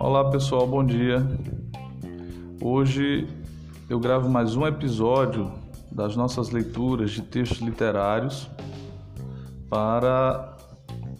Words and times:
Olá 0.00 0.30
pessoal, 0.30 0.66
bom 0.66 0.84
dia. 0.84 1.26
Hoje 2.62 3.26
eu 3.90 3.98
gravo 3.98 4.28
mais 4.28 4.56
um 4.56 4.66
episódio 4.66 5.52
das 5.90 6.16
nossas 6.16 6.50
leituras 6.50 7.10
de 7.10 7.22
textos 7.22 7.58
literários 7.58 8.48
para 9.68 10.56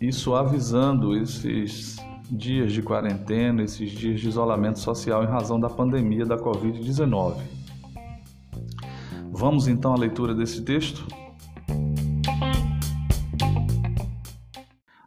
ir 0.00 0.12
suavizando 0.12 1.16
esses 1.16 1.96
dias 2.30 2.72
de 2.72 2.82
quarentena, 2.82 3.62
esses 3.62 3.90
dias 3.90 4.20
de 4.20 4.28
isolamento 4.28 4.78
social 4.78 5.22
em 5.22 5.26
razão 5.26 5.58
da 5.60 5.68
pandemia 5.68 6.24
da 6.24 6.36
Covid-19. 6.36 7.36
Vamos 9.30 9.68
então 9.68 9.92
à 9.92 9.96
leitura 9.96 10.34
desse 10.34 10.62
texto? 10.62 11.23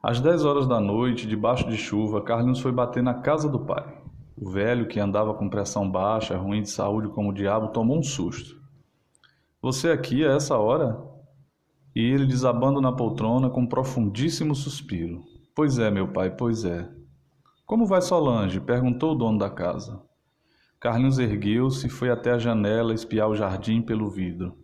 Às 0.08 0.22
10 0.22 0.46
horas 0.46 0.66
da 0.66 0.80
noite, 0.80 1.28
debaixo 1.28 1.68
de 1.68 1.76
chuva, 1.76 2.22
Carlinhos 2.22 2.62
foi 2.62 2.72
bater 2.72 3.04
na 3.04 3.16
casa 3.16 3.50
do 3.50 3.60
pai. 3.60 4.02
O 4.38 4.50
velho, 4.50 4.88
que 4.88 5.02
andava 5.02 5.34
com 5.34 5.50
pressão 5.50 5.92
baixa, 5.92 6.38
ruim 6.38 6.62
de 6.62 6.70
saúde 6.70 7.10
como 7.10 7.32
o 7.32 7.34
diabo, 7.34 7.74
tomou 7.74 8.00
um 8.00 8.02
susto. 8.02 8.56
Você 9.62 9.92
aqui 9.92 10.26
a 10.26 10.32
essa 10.32 10.58
hora? 10.58 10.98
E 11.94 12.00
ele 12.00 12.26
desabando 12.26 12.80
na 12.80 12.94
poltrona 12.94 13.50
com 13.50 13.64
um 13.64 13.68
profundíssimo 13.68 14.56
suspiro. 14.56 15.26
Pois 15.54 15.78
é, 15.78 15.92
meu 15.92 16.08
pai, 16.08 16.34
pois 16.34 16.64
é. 16.64 16.90
Como 17.66 17.86
vai 17.86 18.02
Solange? 18.02 18.62
perguntou 18.62 19.12
o 19.12 19.18
dono 19.18 19.38
da 19.38 19.50
casa. 19.50 20.02
Carlinhos 20.80 21.20
ergueu-se 21.20 21.88
e 21.88 21.90
foi 21.90 22.10
até 22.10 22.32
a 22.32 22.40
janela 22.40 22.94
espiar 22.94 23.28
o 23.28 23.36
jardim 23.36 23.82
pelo 23.82 24.10
vidro. 24.10 24.58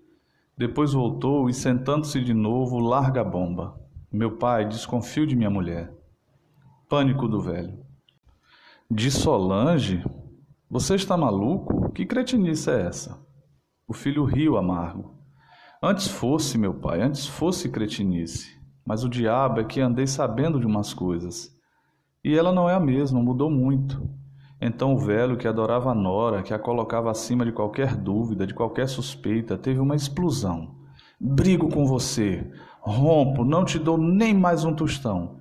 Depois 0.58 0.94
voltou 0.94 1.50
e, 1.50 1.54
sentando-se 1.54 2.22
de 2.22 2.34
novo, 2.34 2.80
larga 2.80 3.20
a 3.20 3.26
bomba. 3.26 3.83
Meu 4.14 4.38
pai, 4.38 4.68
desconfio 4.68 5.26
de 5.26 5.36
minha 5.36 5.50
mulher. 5.50 5.92
Pânico 6.88 7.28
do 7.28 7.42
velho. 7.42 7.84
De 8.90 9.10
Solange? 9.10 10.06
Você 10.70 10.94
está 10.94 11.18
maluco? 11.18 11.92
Que 11.94 12.06
cretinice 12.06 12.70
é 12.70 12.82
essa? 12.82 13.20
O 13.88 13.94
filho 13.94 14.24
riu 14.24 14.56
amargo. 14.56 15.18
Antes 15.82 16.08
fosse, 16.08 16.60
meu 16.60 16.76
pai, 16.76 17.02
antes 17.02 17.26
fosse 17.26 17.70
cretinice. 17.70 18.56
Mas 18.86 19.04
o 19.04 19.10
diabo 19.10 19.62
é 19.62 19.64
que 19.64 19.82
andei 19.82 20.06
sabendo 20.06 20.60
de 20.60 20.68
umas 20.68 20.94
coisas. 20.94 21.50
E 22.24 22.38
ela 22.38 22.54
não 22.54 22.70
é 22.70 22.76
a 22.76 22.80
mesma, 22.80 23.20
mudou 23.20 23.50
muito. 23.50 24.08
Então 24.62 24.94
o 24.94 25.00
velho 25.00 25.38
que 25.38 25.48
adorava 25.48 25.90
a 25.90 25.96
Nora, 25.96 26.44
que 26.44 26.54
a 26.54 26.60
colocava 26.60 27.10
acima 27.10 27.44
de 27.44 27.52
qualquer 27.52 27.96
dúvida, 27.96 28.46
de 28.46 28.54
qualquer 28.54 28.88
suspeita, 28.88 29.58
teve 29.58 29.80
uma 29.80 29.96
explosão. 29.96 30.84
Brigo 31.20 31.68
com 31.70 31.86
você. 31.86 32.48
Rompo, 32.86 33.46
não 33.46 33.64
te 33.64 33.80
dou 33.80 33.98
nem 33.98 34.34
mais 34.34 34.66
um 34.66 34.74
tostão. 34.74 35.38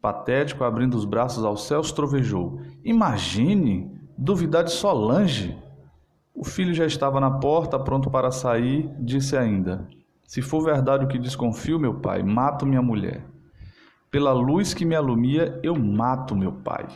Patético, 0.00 0.62
abrindo 0.62 0.94
os 0.94 1.04
braços 1.04 1.44
aos 1.44 1.66
céus, 1.66 1.90
trovejou. 1.90 2.60
Imagine 2.84 3.90
duvidar 4.16 4.62
de 4.62 4.70
Solange. 4.70 5.60
O 6.32 6.44
filho 6.44 6.72
já 6.72 6.86
estava 6.86 7.18
na 7.18 7.32
porta, 7.40 7.80
pronto 7.80 8.08
para 8.08 8.30
sair, 8.30 8.88
disse 9.00 9.36
ainda: 9.36 9.88
Se 10.24 10.40
for 10.40 10.62
verdade 10.62 11.04
o 11.04 11.08
que 11.08 11.18
desconfio, 11.18 11.80
meu 11.80 11.94
pai, 12.00 12.22
mato 12.22 12.64
minha 12.64 12.80
mulher. 12.80 13.26
Pela 14.08 14.32
luz 14.32 14.72
que 14.72 14.84
me 14.84 14.94
alumia, 14.94 15.58
eu 15.64 15.74
mato 15.74 16.36
meu 16.36 16.52
pai. 16.52 16.86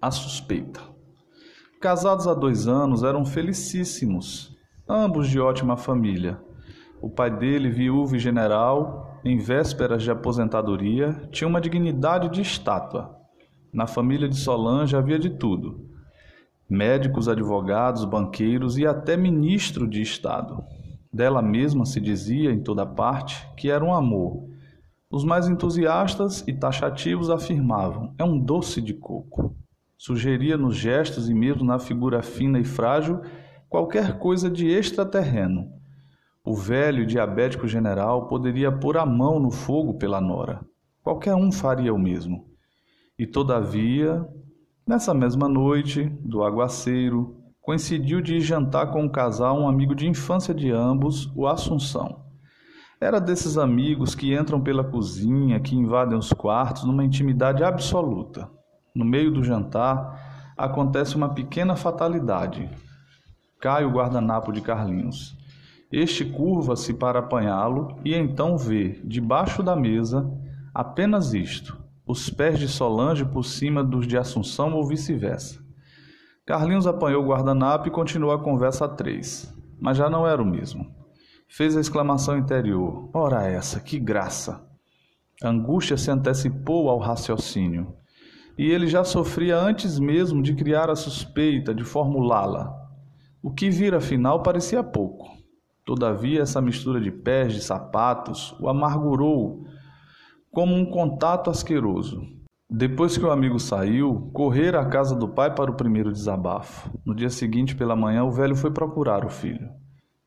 A 0.00 0.10
suspeita. 0.10 0.80
Casados 1.80 2.28
há 2.28 2.34
dois 2.34 2.68
anos, 2.68 3.02
eram 3.02 3.24
felicíssimos, 3.24 4.54
ambos 4.86 5.26
de 5.26 5.40
ótima 5.40 5.74
família. 5.74 6.38
O 7.04 7.10
pai 7.10 7.30
dele, 7.30 7.68
viúvo 7.68 8.16
e 8.16 8.18
general, 8.18 9.20
em 9.22 9.36
vésperas 9.36 10.02
de 10.02 10.10
aposentadoria, 10.10 11.28
tinha 11.30 11.46
uma 11.46 11.60
dignidade 11.60 12.30
de 12.30 12.40
estátua. 12.40 13.14
Na 13.70 13.86
família 13.86 14.26
de 14.26 14.36
Solange 14.36 14.96
havia 14.96 15.18
de 15.18 15.28
tudo: 15.28 15.86
médicos, 16.66 17.28
advogados, 17.28 18.06
banqueiros 18.06 18.78
e 18.78 18.86
até 18.86 19.18
ministro 19.18 19.86
de 19.86 20.00
Estado. 20.00 20.64
Dela 21.12 21.42
mesma 21.42 21.84
se 21.84 22.00
dizia 22.00 22.50
em 22.50 22.62
toda 22.62 22.86
parte 22.86 23.46
que 23.54 23.70
era 23.70 23.84
um 23.84 23.92
amor. 23.92 24.48
Os 25.10 25.24
mais 25.24 25.46
entusiastas 25.46 26.42
e 26.48 26.54
taxativos 26.54 27.28
afirmavam: 27.28 28.14
é 28.16 28.24
um 28.24 28.38
doce 28.40 28.80
de 28.80 28.94
coco. 28.94 29.54
Sugeria 29.98 30.56
nos 30.56 30.74
gestos 30.74 31.28
e 31.28 31.34
mesmo 31.34 31.64
na 31.64 31.78
figura 31.78 32.22
fina 32.22 32.58
e 32.58 32.64
frágil 32.64 33.20
qualquer 33.68 34.18
coisa 34.18 34.48
de 34.48 34.66
extraterreno 34.68 35.83
o 36.44 36.54
velho 36.54 37.06
diabético 37.06 37.66
general 37.66 38.26
poderia 38.26 38.70
pôr 38.70 38.98
a 38.98 39.06
mão 39.06 39.40
no 39.40 39.50
fogo 39.50 39.94
pela 39.94 40.20
nora. 40.20 40.60
Qualquer 41.02 41.34
um 41.34 41.50
faria 41.50 41.92
o 41.92 41.98
mesmo. 41.98 42.44
E 43.18 43.26
todavia, 43.26 44.28
nessa 44.86 45.14
mesma 45.14 45.48
noite 45.48 46.04
do 46.20 46.44
aguaceiro, 46.44 47.34
coincidiu 47.62 48.20
de 48.20 48.36
ir 48.36 48.40
jantar 48.40 48.92
com 48.92 49.06
o 49.06 49.10
casal 49.10 49.58
um 49.58 49.66
amigo 49.66 49.94
de 49.94 50.06
infância 50.06 50.52
de 50.52 50.70
ambos, 50.70 51.32
o 51.34 51.46
Assunção. 51.46 52.22
Era 53.00 53.18
desses 53.18 53.56
amigos 53.56 54.14
que 54.14 54.34
entram 54.34 54.60
pela 54.60 54.84
cozinha, 54.84 55.60
que 55.60 55.74
invadem 55.74 56.18
os 56.18 56.32
quartos 56.32 56.84
numa 56.84 57.04
intimidade 57.04 57.64
absoluta. 57.64 58.50
No 58.94 59.04
meio 59.04 59.32
do 59.32 59.42
jantar, 59.42 60.52
acontece 60.56 61.16
uma 61.16 61.30
pequena 61.30 61.74
fatalidade. 61.74 62.70
Cai 63.60 63.84
o 63.84 63.90
guardanapo 63.90 64.52
de 64.52 64.60
Carlinhos. 64.60 65.42
Este 65.96 66.24
curva-se 66.24 66.92
para 66.92 67.20
apanhá-lo 67.20 68.00
e 68.04 68.16
então 68.16 68.58
vê, 68.58 69.00
debaixo 69.04 69.62
da 69.62 69.76
mesa, 69.76 70.28
apenas 70.74 71.32
isto: 71.32 71.80
os 72.04 72.28
pés 72.28 72.58
de 72.58 72.66
Solange 72.66 73.24
por 73.24 73.44
cima 73.44 73.84
dos 73.84 74.04
de 74.04 74.18
Assunção 74.18 74.74
ou 74.74 74.84
vice-versa. 74.84 75.62
Carlinhos 76.44 76.88
apanhou 76.88 77.22
o 77.22 77.28
guardanapo 77.28 77.86
e 77.86 77.92
continuou 77.92 78.32
a 78.32 78.42
conversa 78.42 78.86
a 78.86 78.88
três, 78.88 79.54
mas 79.80 79.96
já 79.96 80.10
não 80.10 80.26
era 80.26 80.42
o 80.42 80.44
mesmo. 80.44 80.84
Fez 81.46 81.76
a 81.76 81.80
exclamação 81.80 82.36
interior: 82.36 83.08
Ora 83.14 83.44
essa, 83.44 83.78
que 83.78 84.00
graça! 84.00 84.68
A 85.44 85.48
angústia 85.48 85.96
se 85.96 86.10
antecipou 86.10 86.88
ao 86.88 86.98
raciocínio, 86.98 87.94
e 88.58 88.68
ele 88.68 88.88
já 88.88 89.04
sofria 89.04 89.56
antes 89.56 90.00
mesmo 90.00 90.42
de 90.42 90.56
criar 90.56 90.90
a 90.90 90.96
suspeita, 90.96 91.72
de 91.72 91.84
formulá-la. 91.84 92.74
O 93.40 93.52
que 93.52 93.70
vira 93.70 93.98
afinal 93.98 94.42
parecia 94.42 94.82
pouco. 94.82 95.33
Todavia, 95.84 96.40
essa 96.40 96.62
mistura 96.62 97.00
de 97.00 97.10
pés, 97.10 97.52
de 97.52 97.62
sapatos, 97.62 98.56
o 98.58 98.68
amargurou 98.68 99.64
como 100.50 100.74
um 100.74 100.86
contato 100.86 101.50
asqueroso. 101.50 102.22
Depois 102.70 103.18
que 103.18 103.24
o 103.24 103.30
amigo 103.30 103.60
saiu, 103.60 104.30
correr 104.32 104.74
à 104.74 104.86
casa 104.86 105.14
do 105.14 105.28
pai 105.28 105.54
para 105.54 105.70
o 105.70 105.76
primeiro 105.76 106.10
desabafo. 106.10 106.90
No 107.04 107.14
dia 107.14 107.28
seguinte, 107.28 107.76
pela 107.76 107.94
manhã, 107.94 108.24
o 108.24 108.30
velho 108.30 108.56
foi 108.56 108.70
procurar 108.70 109.24
o 109.24 109.28
filho. 109.28 109.68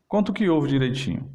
Conta 0.06 0.30
o 0.30 0.34
que 0.34 0.48
houve 0.48 0.68
direitinho. 0.68 1.28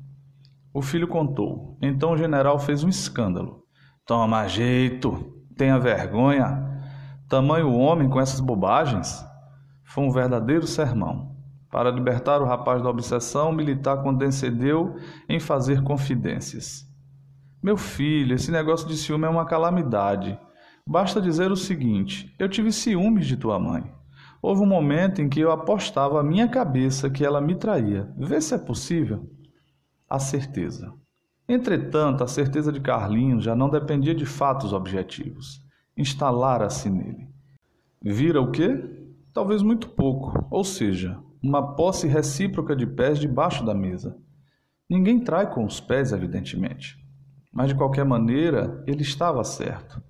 O 0.73 0.81
filho 0.81 1.07
contou. 1.07 1.78
Então 1.81 2.13
o 2.13 2.17
general 2.17 2.57
fez 2.57 2.84
um 2.84 2.90
escândalo. 2.90 3.63
Toma 4.05 4.47
jeito, 4.47 5.35
tenha 5.57 5.78
vergonha. 5.78 6.81
Tamanho 7.29 7.73
homem 7.73 8.09
com 8.09 8.19
essas 8.19 8.40
bobagens? 8.40 9.23
Foi 9.85 10.03
um 10.03 10.11
verdadeiro 10.11 10.66
sermão. 10.66 11.33
Para 11.73 11.89
libertar 11.89 12.39
o 12.39 12.45
rapaz 12.45 12.84
da 12.84 12.89
obsessão, 12.91 13.50
o 13.50 13.51
militar 13.51 14.03
condescendeu 14.03 14.95
em 15.28 15.39
fazer 15.39 15.81
confidências. 15.81 16.88
Meu 17.63 17.75
filho, 17.75 18.35
esse 18.35 18.51
negócio 18.51 18.88
de 18.88 18.95
ciúme 18.95 19.25
é 19.25 19.29
uma 19.29 19.47
calamidade. 19.47 20.39
Basta 20.88 21.19
dizer 21.19 21.51
o 21.51 21.56
seguinte: 21.56 22.31
eu 22.38 22.47
tive 22.47 22.72
ciúmes 22.72 23.25
de 23.25 23.38
tua 23.38 23.57
mãe. 23.57 23.91
Houve 24.39 24.61
um 24.61 24.67
momento 24.67 25.19
em 25.19 25.28
que 25.28 25.39
eu 25.39 25.51
apostava 25.51 26.19
a 26.19 26.23
minha 26.23 26.47
cabeça 26.47 27.09
que 27.09 27.25
ela 27.25 27.41
me 27.41 27.56
traía. 27.56 28.07
Vê 28.19 28.40
se 28.40 28.53
é 28.53 28.59
possível. 28.59 29.28
A 30.08 30.19
certeza. 30.19 30.93
Entretanto, 31.49 32.23
a 32.23 32.28
certeza 32.28 32.72
de 32.72 32.81
Carlinhos 32.81 33.43
já 33.43 33.55
não 33.55 33.67
dependia 33.67 34.14
de 34.14 34.28
fatos 34.28 34.73
objetivos. 34.73 35.59
Instalara-se 35.97 36.87
nele. 36.87 37.28
Vira 37.99 38.40
o 38.40 38.52
quê? 38.52 38.79
Talvez 39.34 39.64
muito 39.64 39.90
pouco, 39.90 40.46
ou 40.52 40.64
seja, 40.64 41.19
uma 41.43 41.75
posse 41.75 42.07
recíproca 42.07 42.73
de 42.73 42.87
pés 42.87 43.19
debaixo 43.19 43.66
da 43.66 43.73
mesa. 43.73 44.17
Ninguém 44.90 45.19
trai 45.19 45.51
com 45.53 45.66
os 45.66 45.81
pés, 45.81 46.13
evidentemente. 46.13 46.97
Mas 47.51 47.67
de 47.67 47.75
qualquer 47.75 48.05
maneira, 48.05 48.81
ele 48.87 49.01
estava 49.01 49.43
certo. 49.43 50.01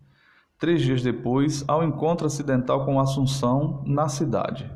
Três 0.60 0.82
dias 0.82 1.02
depois, 1.02 1.66
ao 1.68 1.84
encontro 1.84 2.28
acidental 2.28 2.86
com 2.86 3.00
Assunção, 3.00 3.84
na 3.86 4.08
cidade. 4.08 4.72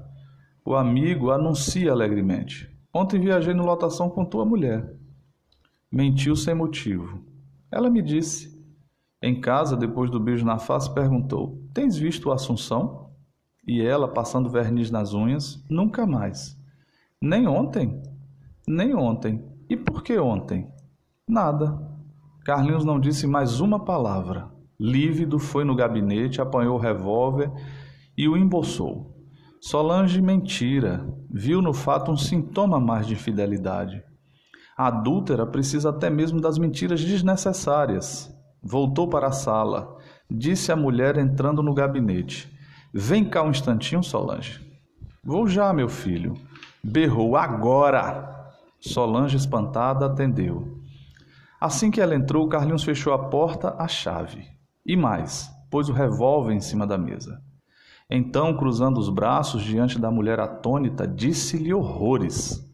O 0.65 0.75
amigo 0.75 1.29
anuncia 1.29 1.91
alegremente: 1.91 2.69
Ontem 2.93 3.19
viajei 3.19 3.53
no 3.53 3.63
lotação 3.63 4.09
com 4.09 4.25
tua 4.25 4.43
mulher. 4.43 4.97
Mentiu 5.89 6.35
sem 6.35 6.55
motivo. 6.55 7.23
Ela 7.71 7.89
me 7.89 8.01
disse. 8.01 8.57
Em 9.21 9.39
casa, 9.39 9.77
depois 9.77 10.09
do 10.09 10.19
beijo 10.19 10.45
na 10.45 10.57
face, 10.57 10.93
perguntou: 10.93 11.61
Tens 11.73 11.95
visto 11.97 12.29
o 12.29 12.31
Assunção? 12.31 13.06
E 13.67 13.81
ela, 13.81 14.07
passando 14.07 14.49
verniz 14.49 14.89
nas 14.89 15.13
unhas, 15.13 15.61
nunca 15.69 16.05
mais. 16.05 16.57
Nem 17.21 17.47
ontem? 17.47 18.01
Nem 18.65 18.95
ontem. 18.95 19.43
E 19.69 19.75
por 19.75 20.01
que 20.03 20.17
ontem? 20.17 20.71
Nada. 21.27 21.77
Carlinhos 22.45 22.85
não 22.85 22.97
disse 22.97 23.27
mais 23.27 23.59
uma 23.59 23.83
palavra. 23.83 24.49
Lívido, 24.79 25.37
foi 25.37 25.65
no 25.65 25.75
gabinete, 25.75 26.39
apanhou 26.39 26.77
o 26.77 26.81
revólver 26.81 27.51
e 28.17 28.29
o 28.29 28.37
embolsou. 28.37 29.13
Solange 29.59 30.21
mentira, 30.21 31.05
viu 31.29 31.61
no 31.61 31.73
fato 31.73 32.11
um 32.11 32.15
sintoma 32.15 32.79
mais 32.79 33.05
de 33.05 33.15
infidelidade. 33.15 34.01
A 34.77 34.87
adúltera 34.87 35.45
precisa 35.45 35.89
até 35.89 36.09
mesmo 36.09 36.39
das 36.39 36.57
mentiras 36.57 37.03
desnecessárias. 37.03 38.33
Voltou 38.63 39.09
para 39.09 39.27
a 39.27 39.31
sala, 39.31 39.97
disse 40.29 40.71
à 40.71 40.75
mulher 40.75 41.17
entrando 41.17 41.63
no 41.63 41.73
gabinete: 41.73 42.55
Vem 42.99 43.23
cá 43.23 43.43
um 43.43 43.51
instantinho, 43.51 44.01
Solange. 44.01 44.59
Vou 45.23 45.47
já, 45.47 45.71
meu 45.71 45.87
filho. 45.87 46.33
Berrou 46.83 47.37
agora. 47.37 48.55
Solange, 48.79 49.37
espantada, 49.37 50.07
atendeu. 50.07 50.81
Assim 51.61 51.91
que 51.91 52.01
ela 52.01 52.15
entrou, 52.15 52.49
Carlinhos 52.49 52.83
fechou 52.83 53.13
a 53.13 53.29
porta 53.29 53.75
à 53.77 53.87
chave. 53.87 54.47
E 54.83 54.95
mais, 54.95 55.47
pôs 55.69 55.89
o 55.89 55.93
revólver 55.93 56.55
em 56.55 56.59
cima 56.59 56.87
da 56.87 56.97
mesa. 56.97 57.39
Então, 58.09 58.57
cruzando 58.57 58.97
os 58.97 59.09
braços 59.09 59.61
diante 59.61 59.99
da 59.99 60.09
mulher 60.09 60.39
atônita, 60.39 61.07
disse-lhe 61.07 61.71
horrores. 61.71 62.67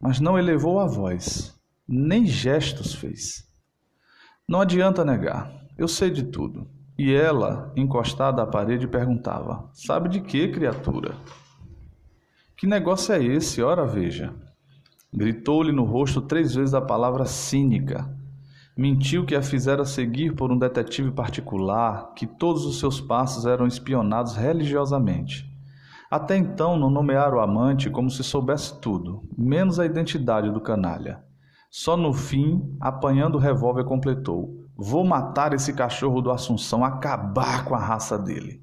Mas 0.00 0.18
não 0.18 0.38
elevou 0.38 0.80
a 0.80 0.86
voz, 0.86 1.54
nem 1.86 2.24
gestos 2.24 2.94
fez. 2.94 3.46
Não 4.48 4.62
adianta 4.62 5.04
negar, 5.04 5.52
eu 5.76 5.86
sei 5.86 6.08
de 6.10 6.22
tudo. 6.22 6.66
E 6.98 7.12
ela, 7.12 7.72
encostada 7.74 8.42
à 8.42 8.46
parede, 8.46 8.86
perguntava: 8.86 9.68
Sabe 9.72 10.08
de 10.08 10.20
que, 10.20 10.48
criatura? 10.48 11.14
Que 12.56 12.66
negócio 12.66 13.14
é 13.14 13.22
esse? 13.22 13.62
Ora, 13.62 13.86
veja. 13.86 14.34
Gritou-lhe 15.12 15.72
no 15.72 15.84
rosto 15.84 16.20
três 16.22 16.54
vezes 16.54 16.74
a 16.74 16.80
palavra 16.80 17.24
cínica. 17.24 18.08
Mentiu 18.76 19.26
que 19.26 19.34
a 19.34 19.42
fizera 19.42 19.84
seguir 19.84 20.34
por 20.34 20.50
um 20.50 20.58
detetive 20.58 21.10
particular, 21.10 22.14
que 22.14 22.26
todos 22.26 22.64
os 22.64 22.78
seus 22.78 23.00
passos 23.00 23.44
eram 23.44 23.66
espionados 23.66 24.36
religiosamente. 24.36 25.50
Até 26.10 26.36
então 26.36 26.78
não 26.78 26.88
nomeara 26.88 27.36
o 27.36 27.40
amante 27.40 27.90
como 27.90 28.10
se 28.10 28.22
soubesse 28.22 28.80
tudo, 28.80 29.22
menos 29.36 29.78
a 29.78 29.84
identidade 29.84 30.50
do 30.50 30.60
canalha. 30.60 31.22
Só 31.70 31.96
no 31.96 32.12
fim, 32.12 32.76
apanhando 32.80 33.36
o 33.36 33.40
revólver, 33.40 33.84
completou: 33.84 34.61
Vou 34.82 35.04
matar 35.04 35.54
esse 35.54 35.72
cachorro 35.72 36.20
do 36.20 36.32
Assunção, 36.32 36.84
acabar 36.84 37.64
com 37.64 37.72
a 37.72 37.78
raça 37.78 38.18
dele. 38.18 38.60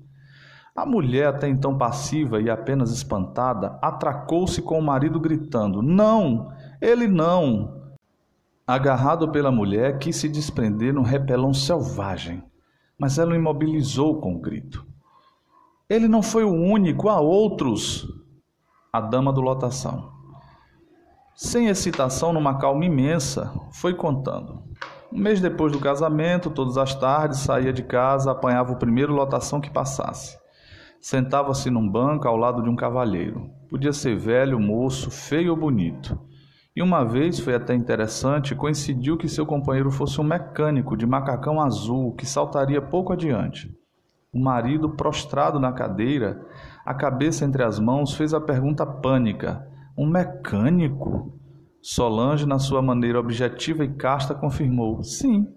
A 0.76 0.86
mulher, 0.86 1.28
até 1.28 1.48
então 1.48 1.78
passiva 1.78 2.42
e 2.42 2.50
apenas 2.50 2.92
espantada, 2.92 3.80
atracou-se 3.82 4.62
com 4.62 4.78
o 4.78 4.84
marido 4.84 5.18
gritando: 5.18 5.82
Não, 5.82 6.52
ele 6.82 7.08
não! 7.08 7.94
Agarrado 8.68 9.32
pela 9.32 9.50
mulher, 9.50 9.98
quis 9.98 10.18
se 10.18 10.28
desprender 10.28 10.94
num 10.94 11.04
repelão 11.04 11.54
selvagem, 11.54 12.44
mas 12.98 13.18
ela 13.18 13.32
o 13.32 13.36
imobilizou 13.36 14.20
com 14.20 14.36
o 14.36 14.42
grito. 14.42 14.86
Ele 15.90 16.10
não 16.10 16.22
foi 16.22 16.44
o 16.44 16.52
único, 16.52 17.08
há 17.08 17.22
outros! 17.22 18.06
A 18.92 19.00
dama 19.00 19.32
do 19.32 19.40
lotação. 19.40 20.12
Sem 21.34 21.68
excitação, 21.68 22.34
numa 22.34 22.58
calma 22.58 22.84
imensa, 22.84 23.54
foi 23.72 23.94
contando. 23.94 24.62
Um 25.12 25.20
mês 25.20 25.42
depois 25.42 25.72
do 25.72 25.80
casamento, 25.80 26.52
todas 26.52 26.78
as 26.78 26.94
tardes, 26.94 27.40
saía 27.40 27.74
de 27.74 27.82
casa, 27.82 28.32
apanhava 28.32 28.74
o 28.74 28.78
primeiro 28.78 29.12
lotação 29.12 29.60
que 29.60 29.72
passasse. 29.72 30.38
Sentava-se 31.02 31.72
num 31.72 31.90
banco 31.90 32.28
ao 32.28 32.38
lado 32.38 32.62
de 32.62 32.70
um 32.70 32.76
cavalheiro. 32.76 33.50
Podia 33.70 33.92
ser 33.92 34.16
velho, 34.16 34.60
moço, 34.60 35.10
feio 35.10 35.52
ou 35.52 35.58
bonito. 35.58 36.20
E 36.76 36.82
uma 36.84 37.04
vez 37.04 37.40
foi 37.40 37.56
até 37.56 37.74
interessante, 37.74 38.54
coincidiu 38.54 39.18
que 39.18 39.28
seu 39.28 39.46
companheiro 39.46 39.90
fosse 39.90 40.22
um 40.22 40.24
mecânico 40.24 40.96
de 40.96 41.08
macacão 41.08 41.60
azul 41.60 42.14
que 42.14 42.26
saltaria 42.26 42.82
pouco 42.82 43.12
adiante. 43.12 43.76
O 44.32 44.40
marido, 44.40 44.92
prostrado 44.92 45.60
na 45.60 45.74
cadeira, 45.74 46.40
a 46.86 46.94
cabeça 46.94 47.46
entre 47.46 47.64
as 47.64 47.80
mãos, 47.80 48.14
fez 48.14 48.32
a 48.32 48.40
pergunta 48.40 48.86
pânica: 48.86 49.68
Um 49.98 50.08
mecânico? 50.08 51.39
Solange, 51.82 52.46
na 52.46 52.60
sua 52.60 52.82
maneira 52.82 53.20
objetiva 53.20 53.84
e 53.84 53.94
casta, 53.94 54.36
confirmou: 54.36 55.04
Sim. 55.04 55.48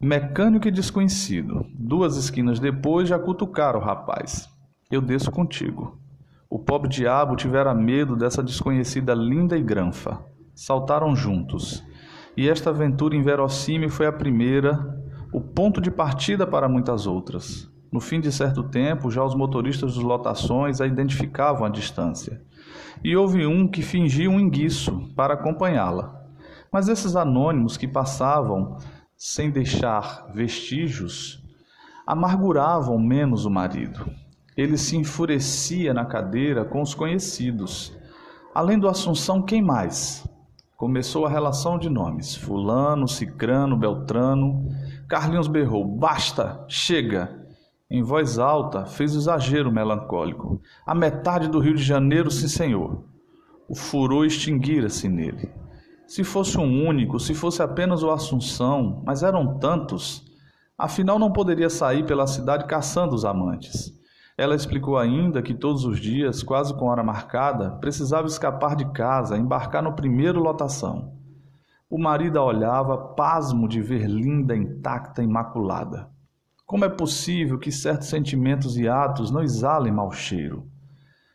Mecânico 0.00 0.68
e 0.68 0.70
desconhecido. 0.70 1.64
Duas 1.74 2.16
esquinas 2.16 2.58
depois 2.58 3.08
já 3.08 3.18
cutucaram 3.18 3.80
o 3.80 3.82
rapaz. 3.82 4.48
Eu 4.90 5.00
desço 5.00 5.30
contigo. 5.30 5.98
O 6.48 6.58
pobre 6.58 6.88
diabo 6.88 7.36
tivera 7.36 7.74
medo 7.74 8.14
dessa 8.14 8.42
desconhecida 8.42 9.14
linda 9.14 9.56
e 9.56 9.62
granfa. 9.62 10.24
Saltaram 10.54 11.14
juntos. 11.16 11.82
E 12.36 12.48
esta 12.48 12.70
aventura 12.70 13.16
inverossímil 13.16 13.88
foi 13.88 14.06
a 14.06 14.12
primeira, 14.12 15.02
o 15.32 15.40
ponto 15.40 15.80
de 15.80 15.90
partida 15.90 16.46
para 16.46 16.68
muitas 16.68 17.06
outras. 17.06 17.70
No 17.90 18.00
fim 18.00 18.20
de 18.20 18.32
certo 18.32 18.62
tempo, 18.62 19.10
já 19.10 19.24
os 19.24 19.34
motoristas 19.34 19.94
dos 19.94 20.02
lotações 20.02 20.80
a 20.80 20.86
identificavam 20.86 21.64
à 21.64 21.68
distância. 21.68 22.42
E 23.02 23.16
houve 23.16 23.46
um 23.46 23.66
que 23.66 23.82
fingia 23.82 24.30
um 24.30 24.38
enguiço 24.38 25.12
para 25.16 25.34
acompanhá-la. 25.34 26.22
Mas 26.72 26.88
esses 26.88 27.16
anônimos 27.16 27.76
que 27.76 27.88
passavam 27.88 28.76
sem 29.16 29.50
deixar 29.50 30.30
vestígios, 30.34 31.42
amarguravam 32.06 32.98
menos 32.98 33.44
o 33.46 33.50
marido. 33.50 34.10
Ele 34.56 34.76
se 34.76 34.96
enfurecia 34.96 35.94
na 35.94 36.04
cadeira 36.04 36.64
com 36.64 36.82
os 36.82 36.94
conhecidos. 36.94 37.96
Além 38.54 38.78
do 38.78 38.88
Assunção, 38.88 39.42
quem 39.42 39.62
mais? 39.62 40.28
Começou 40.76 41.26
a 41.26 41.30
relação 41.30 41.78
de 41.78 41.88
nomes: 41.88 42.36
Fulano, 42.36 43.08
Cicrano, 43.08 43.76
Beltrano. 43.76 44.68
Carlinhos 45.08 45.48
berrou: 45.48 45.84
Basta, 45.84 46.64
chega! 46.68 47.43
Em 47.94 48.02
voz 48.02 48.40
alta, 48.40 48.84
fez 48.86 49.14
o 49.14 49.18
exagero 49.18 49.70
melancólico. 49.70 50.60
A 50.84 50.96
metade 50.96 51.46
do 51.46 51.60
Rio 51.60 51.76
de 51.76 51.82
Janeiro, 51.84 52.28
sim, 52.28 52.48
senhor. 52.48 53.04
O 53.68 53.76
furor 53.76 54.26
extinguira-se 54.26 55.08
nele. 55.08 55.48
Se 56.04 56.24
fosse 56.24 56.58
um 56.58 56.88
único, 56.88 57.20
se 57.20 57.34
fosse 57.34 57.62
apenas 57.62 58.02
o 58.02 58.10
Assunção, 58.10 59.00
mas 59.06 59.22
eram 59.22 59.60
tantos, 59.60 60.24
afinal 60.76 61.20
não 61.20 61.30
poderia 61.30 61.70
sair 61.70 62.04
pela 62.04 62.26
cidade 62.26 62.66
caçando 62.66 63.14
os 63.14 63.24
amantes. 63.24 63.96
Ela 64.36 64.56
explicou 64.56 64.98
ainda 64.98 65.40
que 65.40 65.54
todos 65.54 65.84
os 65.84 66.00
dias, 66.00 66.42
quase 66.42 66.74
com 66.74 66.86
hora 66.86 67.04
marcada, 67.04 67.78
precisava 67.80 68.26
escapar 68.26 68.74
de 68.74 68.86
casa, 68.86 69.38
embarcar 69.38 69.84
no 69.84 69.94
primeiro 69.94 70.40
lotação. 70.40 71.12
O 71.88 71.96
marido 71.96 72.40
a 72.40 72.44
olhava, 72.44 72.98
pasmo 73.14 73.68
de 73.68 73.80
ver 73.80 74.08
linda, 74.08 74.56
intacta, 74.56 75.22
imaculada. 75.22 76.12
Como 76.66 76.84
é 76.84 76.88
possível 76.88 77.58
que 77.58 77.70
certos 77.70 78.08
sentimentos 78.08 78.78
e 78.78 78.88
atos 78.88 79.30
não 79.30 79.42
exalem 79.42 79.92
mau 79.92 80.10
cheiro? 80.10 80.66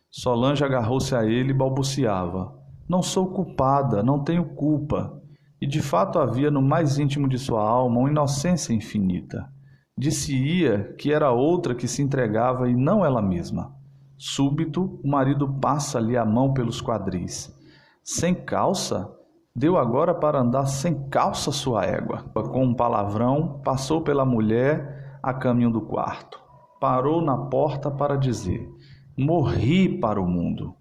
Solange 0.09 0.63
agarrou-se 0.63 1.15
a 1.15 1.23
ele 1.23 1.51
e 1.51 1.53
balbuciava. 1.53 2.51
Não 2.87 3.03
sou 3.03 3.27
culpada, 3.27 4.01
não 4.01 4.23
tenho 4.23 4.43
culpa. 4.55 5.21
E 5.61 5.67
de 5.67 5.83
fato 5.83 6.17
havia 6.17 6.49
no 6.49 6.63
mais 6.63 6.97
íntimo 6.97 7.29
de 7.29 7.37
sua 7.37 7.61
alma 7.61 7.99
uma 7.99 8.09
inocência 8.09 8.73
infinita. 8.73 9.47
Disse-ia 9.95 10.95
que 10.97 11.13
era 11.13 11.31
outra 11.31 11.75
que 11.75 11.87
se 11.87 12.01
entregava 12.01 12.67
e 12.67 12.75
não 12.75 13.05
ela 13.05 13.21
mesma. 13.21 13.71
Súbito, 14.17 14.99
o 15.03 15.07
marido 15.07 15.47
passa-lhe 15.59 16.17
a 16.17 16.25
mão 16.25 16.53
pelos 16.53 16.81
quadris. 16.81 17.55
Sem 18.03 18.33
calça? 18.33 19.07
Deu 19.55 19.77
agora 19.77 20.15
para 20.15 20.39
andar 20.39 20.65
sem 20.65 21.07
calça 21.09 21.51
sua 21.51 21.85
égua. 21.85 22.23
Com 22.33 22.65
um 22.65 22.73
palavrão, 22.73 23.61
passou 23.63 24.01
pela 24.01 24.25
mulher 24.25 24.97
a 25.21 25.33
caminho 25.33 25.69
do 25.69 25.81
quarto. 25.81 26.39
Parou 26.79 27.21
na 27.21 27.37
porta 27.37 27.91
para 27.91 28.15
dizer: 28.15 28.69
Morri 29.17 29.99
para 29.99 30.21
o 30.21 30.27
mundo. 30.27 30.73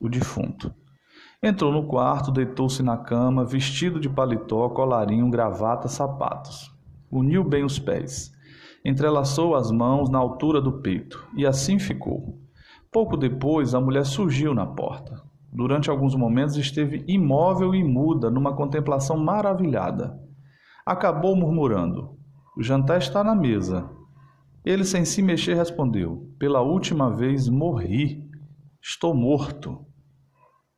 O 0.00 0.08
defunto. 0.08 0.74
Entrou 1.40 1.72
no 1.72 1.86
quarto, 1.86 2.32
deitou-se 2.32 2.82
na 2.82 2.96
cama, 2.96 3.44
vestido 3.44 4.00
de 4.00 4.08
paletó, 4.08 4.68
colarinho, 4.68 5.30
gravata, 5.30 5.86
sapatos. 5.86 6.74
Uniu 7.10 7.44
bem 7.44 7.64
os 7.64 7.78
pés. 7.78 8.32
Entrelaçou 8.84 9.54
as 9.54 9.70
mãos 9.70 10.10
na 10.10 10.18
altura 10.18 10.60
do 10.60 10.80
peito 10.80 11.24
e 11.36 11.46
assim 11.46 11.78
ficou. 11.78 12.40
Pouco 12.90 13.16
depois, 13.16 13.74
a 13.74 13.80
mulher 13.80 14.04
surgiu 14.04 14.52
na 14.52 14.66
porta. 14.66 15.22
Durante 15.52 15.88
alguns 15.88 16.14
momentos 16.14 16.56
esteve 16.56 17.04
imóvel 17.06 17.74
e 17.74 17.84
muda, 17.84 18.30
numa 18.30 18.54
contemplação 18.54 19.16
maravilhada. 19.16 20.18
Acabou 20.84 21.36
murmurando: 21.36 22.17
O 22.58 22.62
jantar 22.62 22.98
está 22.98 23.22
na 23.22 23.36
mesa. 23.36 23.88
Ele, 24.64 24.84
sem 24.84 25.04
se 25.04 25.22
mexer, 25.22 25.54
respondeu: 25.54 26.28
Pela 26.40 26.60
última 26.60 27.08
vez 27.08 27.48
morri. 27.48 28.28
Estou 28.82 29.14
morto. 29.14 29.86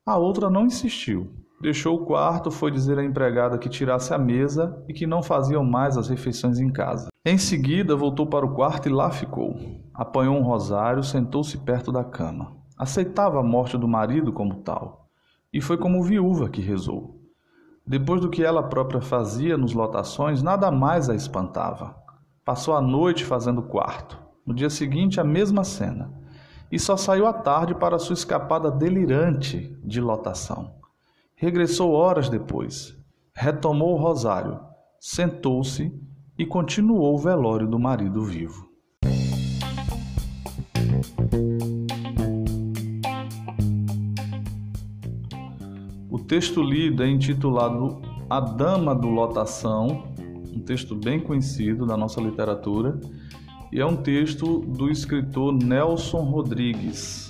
A 0.04 0.18
outra 0.18 0.50
não 0.50 0.66
insistiu. 0.66 1.32
Deixou 1.58 1.96
o 1.96 2.04
quarto, 2.04 2.50
foi 2.50 2.70
dizer 2.70 2.99
à 2.99 3.04
empregada 3.04 3.56
que 3.56 3.70
tirasse 3.70 4.12
a 4.12 4.18
mesa 4.18 4.84
e 4.88 4.92
que 4.92 5.06
não 5.06 5.22
faziam 5.22 5.64
mais 5.64 5.96
as 5.96 6.10
refeições 6.10 6.58
em 6.58 6.70
casa. 6.70 7.08
Em 7.25 7.38
seguida, 7.38 7.96
voltou 7.96 8.26
para 8.26 8.44
o 8.44 8.54
quarto 8.54 8.87
e 8.87 8.92
lá 8.92 9.10
ficou. 9.10 9.56
Apanhou 9.94 10.37
um 10.37 10.42
rosário, 10.42 11.02
sentou-se 11.02 11.56
perto 11.56 11.90
da 11.90 12.04
cama. 12.04 12.58
Aceitava 12.76 13.40
a 13.40 13.42
morte 13.42 13.78
do 13.78 13.88
marido 13.88 14.34
como 14.34 14.56
tal. 14.56 15.08
E 15.50 15.62
foi 15.62 15.78
como 15.78 16.02
viúva 16.02 16.50
que 16.50 16.60
rezou. 16.60 17.19
Depois 17.90 18.20
do 18.20 18.30
que 18.30 18.44
ela 18.44 18.62
própria 18.62 19.00
fazia 19.00 19.59
nos 19.59 19.73
lotações, 19.73 20.44
nada 20.44 20.70
mais 20.70 21.11
a 21.11 21.14
espantava. 21.16 21.97
Passou 22.44 22.76
a 22.76 22.80
noite 22.80 23.25
fazendo 23.25 23.64
quarto. 23.64 24.16
No 24.47 24.54
dia 24.54 24.70
seguinte, 24.70 25.18
a 25.18 25.25
mesma 25.25 25.64
cena. 25.64 26.09
E 26.70 26.78
só 26.78 26.97
saiu 26.97 27.26
à 27.26 27.32
tarde 27.32 27.75
para 27.75 27.99
sua 27.99 28.14
escapada 28.14 28.70
delirante 28.70 29.76
de 29.82 30.00
lotação. 30.00 30.76
Regressou 31.35 31.90
horas 31.90 32.28
depois. 32.28 32.97
Retomou 33.35 33.94
o 33.94 34.00
rosário, 34.00 34.61
sentou-se 35.00 35.92
e 36.38 36.47
continuou 36.47 37.16
o 37.16 37.18
velório 37.18 37.66
do 37.66 37.76
marido 37.76 38.23
vivo. 38.23 38.69
Texto 46.30 46.62
lido 46.62 47.02
é 47.02 47.08
intitulado 47.08 48.00
A 48.30 48.38
Dama 48.38 48.94
do 48.94 49.08
Lotação, 49.08 50.04
um 50.54 50.60
texto 50.60 50.94
bem 50.94 51.18
conhecido 51.18 51.84
da 51.84 51.96
nossa 51.96 52.20
literatura, 52.20 53.00
e 53.72 53.80
é 53.80 53.84
um 53.84 53.96
texto 53.96 54.60
do 54.60 54.88
escritor 54.88 55.52
Nelson 55.52 56.20
Rodrigues. 56.20 57.29